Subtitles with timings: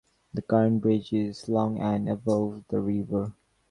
[0.33, 3.33] The current bridge is long and above the river.